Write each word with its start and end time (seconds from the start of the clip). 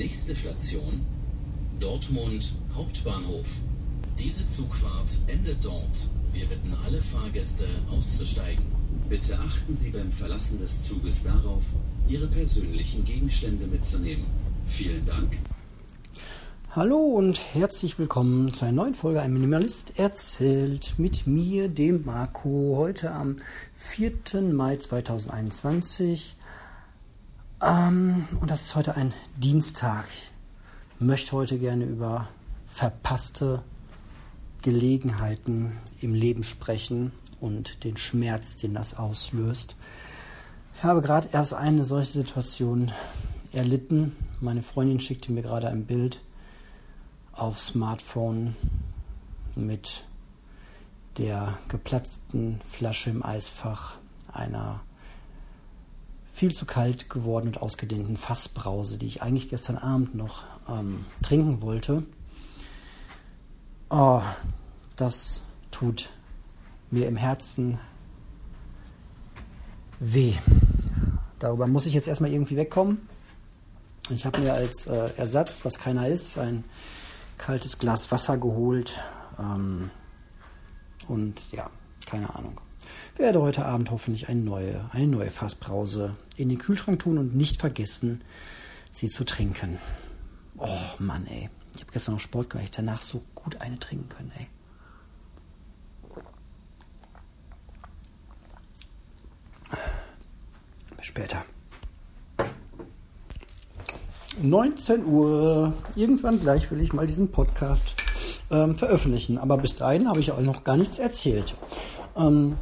Nächste 0.00 0.34
Station 0.34 1.04
Dortmund 1.78 2.54
Hauptbahnhof. 2.74 3.46
Diese 4.18 4.48
Zugfahrt 4.48 5.10
endet 5.26 5.62
dort. 5.62 5.94
Wir 6.32 6.46
bitten 6.46 6.74
alle 6.86 7.02
Fahrgäste 7.02 7.66
auszusteigen. 7.94 8.64
Bitte 9.10 9.38
achten 9.38 9.74
Sie 9.74 9.90
beim 9.90 10.10
Verlassen 10.10 10.58
des 10.58 10.84
Zuges 10.84 11.24
darauf, 11.24 11.64
Ihre 12.08 12.28
persönlichen 12.28 13.04
Gegenstände 13.04 13.66
mitzunehmen. 13.66 14.24
Vielen 14.68 15.04
Dank. 15.04 15.36
Hallo 16.70 16.96
und 16.96 17.54
herzlich 17.54 17.98
willkommen 17.98 18.54
zu 18.54 18.64
einer 18.64 18.72
neuen 18.72 18.94
Folge 18.94 19.20
Ein 19.20 19.34
Minimalist 19.34 19.98
erzählt 19.98 20.94
mit 20.96 21.26
mir, 21.26 21.68
dem 21.68 22.06
Marco, 22.06 22.74
heute 22.78 23.10
am 23.10 23.36
4. 23.74 24.40
Mai 24.50 24.78
2021. 24.78 26.36
Ähm, 27.62 28.26
und 28.40 28.50
das 28.50 28.62
ist 28.62 28.76
heute 28.76 28.96
ein 28.96 29.12
Dienstag. 29.36 30.06
Ich 30.94 31.00
möchte 31.00 31.32
heute 31.32 31.58
gerne 31.58 31.84
über 31.84 32.28
verpasste 32.66 33.62
Gelegenheiten 34.62 35.78
im 36.00 36.14
Leben 36.14 36.42
sprechen 36.42 37.12
und 37.40 37.84
den 37.84 37.96
Schmerz, 37.96 38.56
den 38.56 38.74
das 38.74 38.94
auslöst. 38.94 39.76
Ich 40.74 40.84
habe 40.84 41.02
gerade 41.02 41.28
erst 41.32 41.52
eine 41.54 41.84
solche 41.84 42.12
Situation 42.12 42.92
erlitten. 43.52 44.16
Meine 44.40 44.62
Freundin 44.62 45.00
schickte 45.00 45.32
mir 45.32 45.42
gerade 45.42 45.68
ein 45.68 45.84
Bild 45.84 46.20
auf 47.32 47.58
Smartphone 47.58 48.56
mit 49.54 50.04
der 51.18 51.58
geplatzten 51.68 52.60
Flasche 52.62 53.10
im 53.10 53.24
Eisfach 53.24 53.98
einer 54.32 54.80
viel 56.40 56.54
zu 56.54 56.64
kalt 56.64 57.10
gewordenen 57.10 57.56
und 57.56 57.60
ausgedehnten 57.60 58.16
Fassbrause, 58.16 58.96
die 58.96 59.06
ich 59.06 59.20
eigentlich 59.20 59.50
gestern 59.50 59.76
Abend 59.76 60.14
noch 60.14 60.44
ähm, 60.70 61.04
trinken 61.22 61.60
wollte. 61.60 62.02
Oh, 63.90 64.22
das 64.96 65.42
tut 65.70 66.08
mir 66.90 67.08
im 67.08 67.18
Herzen 67.18 67.78
weh. 69.98 70.32
Darüber 71.38 71.66
muss 71.66 71.84
ich 71.84 71.92
jetzt 71.92 72.08
erstmal 72.08 72.32
irgendwie 72.32 72.56
wegkommen. 72.56 73.06
Ich 74.08 74.24
habe 74.24 74.40
mir 74.40 74.54
als 74.54 74.86
äh, 74.86 75.10
Ersatz, 75.18 75.66
was 75.66 75.78
keiner 75.78 76.08
ist, 76.08 76.38
ein 76.38 76.64
kaltes 77.36 77.78
Glas 77.78 78.10
Wasser 78.12 78.38
geholt. 78.38 78.98
Ähm, 79.38 79.90
und 81.06 81.52
ja, 81.52 81.68
keine 82.06 82.34
Ahnung. 82.34 82.58
Werde 83.20 83.42
heute 83.42 83.66
Abend 83.66 83.90
hoffentlich 83.90 84.30
eine 84.30 84.40
neue, 84.40 84.88
eine 84.92 85.06
neue 85.06 85.30
Fassbrause 85.30 86.16
in 86.38 86.48
den 86.48 86.58
Kühlschrank 86.58 87.00
tun 87.00 87.18
und 87.18 87.36
nicht 87.36 87.60
vergessen, 87.60 88.22
sie 88.92 89.10
zu 89.10 89.24
trinken. 89.24 89.78
Oh 90.56 90.78
Mann, 90.98 91.26
ey. 91.26 91.50
Ich 91.74 91.82
habe 91.82 91.92
gestern 91.92 92.14
noch 92.14 92.20
Sport 92.20 92.48
gemacht. 92.48 92.64
Ich 92.64 92.70
danach 92.70 93.02
so 93.02 93.20
gut 93.34 93.60
eine 93.60 93.78
trinken 93.78 94.08
können, 94.08 94.32
ey. 94.38 94.46
Bis 100.96 101.04
später. 101.04 101.44
19 104.40 105.04
Uhr. 105.04 105.74
Irgendwann 105.94 106.40
gleich 106.40 106.70
will 106.70 106.80
ich 106.80 106.94
mal 106.94 107.06
diesen 107.06 107.30
Podcast 107.30 107.96
ähm, 108.50 108.76
veröffentlichen. 108.76 109.36
Aber 109.36 109.58
bis 109.58 109.76
dahin 109.76 110.08
habe 110.08 110.20
ich 110.20 110.32
auch 110.32 110.40
noch 110.40 110.64
gar 110.64 110.78
nichts 110.78 110.98
erzählt. 110.98 111.54
Ähm, 112.16 112.56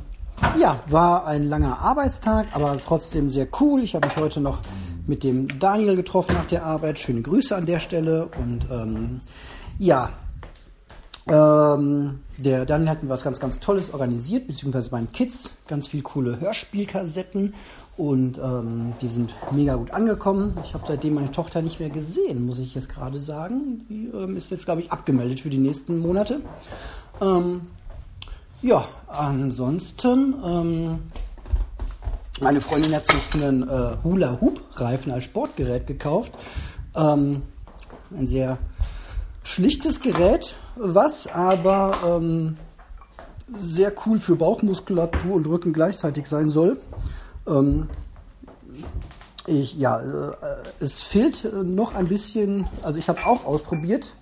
ja, 0.58 0.80
war 0.86 1.26
ein 1.26 1.48
langer 1.48 1.78
Arbeitstag, 1.78 2.48
aber 2.52 2.76
trotzdem 2.84 3.30
sehr 3.30 3.48
cool. 3.60 3.82
Ich 3.82 3.94
habe 3.94 4.06
mich 4.06 4.16
heute 4.16 4.40
noch 4.40 4.60
mit 5.06 5.24
dem 5.24 5.58
Daniel 5.58 5.96
getroffen 5.96 6.34
nach 6.34 6.46
der 6.46 6.64
Arbeit. 6.64 6.98
Schöne 6.98 7.22
Grüße 7.22 7.56
an 7.56 7.66
der 7.66 7.80
Stelle. 7.80 8.28
Und 8.38 8.66
ähm, 8.70 9.20
ja, 9.78 10.10
ähm, 11.28 12.20
der 12.36 12.64
Daniel 12.64 12.90
hat 12.90 13.02
mir 13.02 13.08
was 13.08 13.22
ganz, 13.22 13.40
ganz 13.40 13.58
Tolles 13.60 13.92
organisiert, 13.92 14.46
beziehungsweise 14.46 14.90
meinen 14.90 15.12
Kids. 15.12 15.56
Ganz 15.66 15.86
viel 15.86 16.02
coole 16.02 16.40
Hörspielkassetten 16.40 17.54
und 17.98 18.38
ähm, 18.38 18.92
die 19.02 19.08
sind 19.08 19.34
mega 19.50 19.74
gut 19.74 19.90
angekommen. 19.90 20.54
Ich 20.64 20.72
habe 20.72 20.84
seitdem 20.86 21.14
meine 21.14 21.32
Tochter 21.32 21.62
nicht 21.62 21.80
mehr 21.80 21.90
gesehen, 21.90 22.46
muss 22.46 22.60
ich 22.60 22.74
jetzt 22.76 22.88
gerade 22.88 23.18
sagen. 23.18 23.84
Die 23.88 24.06
ähm, 24.14 24.36
ist 24.36 24.50
jetzt, 24.50 24.66
glaube 24.66 24.82
ich, 24.82 24.92
abgemeldet 24.92 25.40
für 25.40 25.50
die 25.50 25.58
nächsten 25.58 25.98
Monate. 25.98 26.40
Ähm, 27.20 27.62
ja, 28.62 28.88
ansonsten, 29.06 30.34
ähm, 30.44 30.98
meine 32.40 32.60
Freundin 32.60 32.94
hat 32.94 33.08
sich 33.10 33.34
einen 33.34 33.68
äh, 33.68 33.96
Hula-Hoop-Reifen 34.02 35.12
als 35.12 35.24
Sportgerät 35.24 35.86
gekauft. 35.86 36.32
Ähm, 36.94 37.42
ein 38.10 38.26
sehr 38.26 38.58
schlichtes 39.42 40.00
Gerät, 40.00 40.54
was 40.76 41.26
aber 41.26 41.98
ähm, 42.04 42.56
sehr 43.56 43.92
cool 44.06 44.18
für 44.18 44.36
Bauchmuskulatur 44.36 45.34
und 45.34 45.46
Rücken 45.46 45.72
gleichzeitig 45.72 46.26
sein 46.26 46.48
soll. 46.48 46.80
Ähm, 47.46 47.88
ich, 49.46 49.74
ja, 49.74 50.00
äh, 50.00 50.34
es 50.80 51.02
fehlt 51.02 51.48
noch 51.64 51.94
ein 51.94 52.08
bisschen, 52.08 52.68
also 52.82 52.98
ich 52.98 53.08
habe 53.08 53.24
auch 53.24 53.46
ausprobiert, 53.46 54.12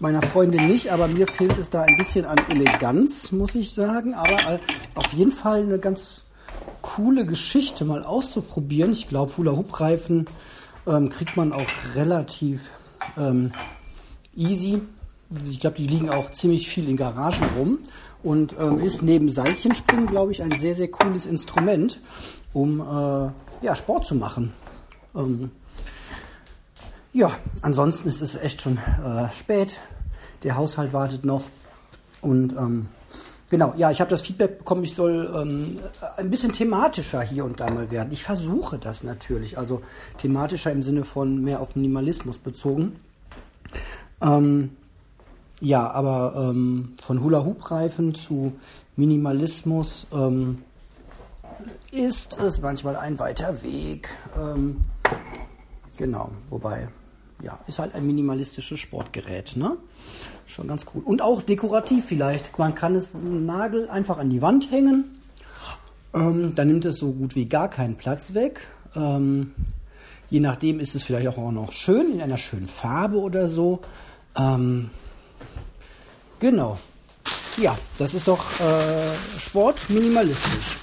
meiner 0.00 0.22
Freundin 0.22 0.66
nicht, 0.66 0.90
aber 0.90 1.08
mir 1.08 1.26
fehlt 1.26 1.58
es 1.58 1.70
da 1.70 1.82
ein 1.82 1.96
bisschen 1.96 2.24
an 2.24 2.38
Eleganz, 2.50 3.32
muss 3.32 3.54
ich 3.54 3.72
sagen. 3.72 4.14
Aber 4.14 4.32
äh, 4.32 4.58
auf 4.94 5.12
jeden 5.12 5.32
Fall 5.32 5.62
eine 5.62 5.78
ganz 5.78 6.24
coole 6.82 7.26
Geschichte 7.26 7.84
mal 7.84 8.04
auszuprobieren. 8.04 8.92
Ich 8.92 9.08
glaube, 9.08 9.36
Hula-Hoop-Reifen 9.36 10.26
ähm, 10.86 11.08
kriegt 11.08 11.36
man 11.36 11.52
auch 11.52 11.66
relativ 11.94 12.70
ähm, 13.16 13.52
easy. 14.36 14.82
Ich 15.50 15.60
glaube, 15.60 15.76
die 15.76 15.86
liegen 15.86 16.10
auch 16.10 16.30
ziemlich 16.30 16.68
viel 16.68 16.88
in 16.88 16.96
Garagen 16.96 17.46
rum 17.56 17.78
und 18.22 18.54
ähm, 18.58 18.78
ist 18.80 19.02
neben 19.02 19.28
Seilchenspringen, 19.28 20.06
glaube 20.06 20.32
ich, 20.32 20.42
ein 20.42 20.52
sehr, 20.52 20.74
sehr 20.74 20.88
cooles 20.88 21.26
Instrument 21.26 21.98
um 22.54 22.80
äh, 22.80 23.64
ja, 23.64 23.74
Sport 23.74 24.06
zu 24.06 24.14
machen. 24.14 24.54
Ja, 27.14 27.30
ansonsten 27.62 28.08
ist 28.08 28.20
es 28.20 28.34
echt 28.34 28.60
schon 28.60 28.76
äh, 28.76 29.30
spät. 29.30 29.76
Der 30.42 30.56
Haushalt 30.56 30.92
wartet 30.92 31.24
noch. 31.24 31.44
Und 32.20 32.54
ähm, 32.54 32.88
genau, 33.48 33.72
ja, 33.76 33.92
ich 33.92 34.00
habe 34.00 34.10
das 34.10 34.22
Feedback 34.22 34.58
bekommen, 34.58 34.82
ich 34.82 34.96
soll 34.96 35.32
ähm, 35.32 35.78
ein 36.16 36.28
bisschen 36.28 36.52
thematischer 36.52 37.22
hier 37.22 37.44
und 37.44 37.60
da 37.60 37.70
mal 37.70 37.92
werden. 37.92 38.12
Ich 38.12 38.24
versuche 38.24 38.78
das 38.78 39.04
natürlich, 39.04 39.56
also 39.56 39.80
thematischer 40.18 40.72
im 40.72 40.82
Sinne 40.82 41.04
von 41.04 41.40
mehr 41.40 41.60
auf 41.60 41.76
Minimalismus 41.76 42.36
bezogen. 42.36 42.96
Ähm, 44.20 44.70
ja, 45.60 45.88
aber 45.88 46.50
ähm, 46.50 46.96
von 47.00 47.22
Hula-Hoop-Reifen 47.22 48.16
zu 48.16 48.54
Minimalismus 48.96 50.08
ähm, 50.12 50.64
ist 51.92 52.40
es 52.40 52.60
manchmal 52.60 52.96
ein 52.96 53.20
weiter 53.20 53.62
Weg. 53.62 54.08
Ähm, 54.36 54.78
genau, 55.96 56.32
wobei, 56.50 56.88
ja, 57.42 57.58
ist 57.66 57.78
halt 57.78 57.94
ein 57.94 58.06
minimalistisches 58.06 58.78
Sportgerät, 58.78 59.56
ne? 59.56 59.76
Schon 60.46 60.68
ganz 60.68 60.84
cool. 60.94 61.02
Und 61.04 61.22
auch 61.22 61.42
dekorativ 61.42 62.04
vielleicht. 62.04 62.58
Man 62.58 62.74
kann 62.74 62.94
es 62.94 63.14
einen 63.14 63.44
Nagel 63.44 63.88
einfach 63.88 64.18
an 64.18 64.30
die 64.30 64.42
Wand 64.42 64.70
hängen. 64.70 65.20
Ähm, 66.14 66.54
dann 66.54 66.68
nimmt 66.68 66.84
es 66.84 66.98
so 66.98 67.12
gut 67.12 67.34
wie 67.34 67.46
gar 67.46 67.68
keinen 67.68 67.96
Platz 67.96 68.34
weg. 68.34 68.68
Ähm, 68.94 69.52
je 70.30 70.40
nachdem 70.40 70.80
ist 70.80 70.94
es 70.94 71.02
vielleicht 71.02 71.26
auch 71.26 71.50
noch 71.50 71.72
schön, 71.72 72.12
in 72.12 72.20
einer 72.20 72.36
schönen 72.36 72.68
Farbe 72.68 73.18
oder 73.18 73.48
so. 73.48 73.80
Ähm, 74.36 74.90
genau. 76.38 76.78
Ja, 77.56 77.76
das 77.98 78.14
ist 78.14 78.28
doch 78.28 78.60
äh, 78.60 79.38
Sport 79.38 79.90
minimalistisch. 79.90 80.78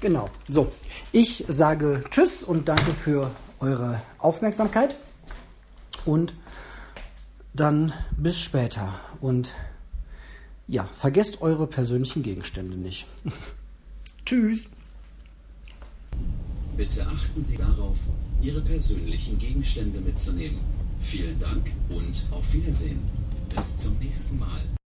Genau. 0.00 0.26
So, 0.48 0.70
ich 1.12 1.44
sage 1.48 2.04
Tschüss 2.10 2.42
und 2.42 2.68
danke 2.68 2.92
für 2.92 3.30
eure 3.60 4.00
Aufmerksamkeit. 4.18 4.96
Und 6.04 6.34
dann 7.54 7.92
bis 8.16 8.40
später. 8.40 8.92
Und 9.20 9.50
ja, 10.66 10.88
vergesst 10.92 11.40
eure 11.40 11.66
persönlichen 11.66 12.22
Gegenstände 12.22 12.76
nicht. 12.76 13.06
Tschüss. 14.26 14.66
Bitte 16.76 17.06
achten 17.06 17.42
Sie 17.42 17.56
darauf, 17.56 17.98
Ihre 18.40 18.60
persönlichen 18.60 19.38
Gegenstände 19.38 20.00
mitzunehmen. 20.00 20.60
Vielen 21.00 21.40
Dank 21.40 21.72
und 21.88 22.24
auf 22.30 22.52
Wiedersehen. 22.52 23.00
Bis 23.54 23.80
zum 23.80 23.98
nächsten 23.98 24.38
Mal. 24.38 24.77